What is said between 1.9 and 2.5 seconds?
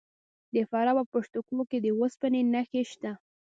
وسپنې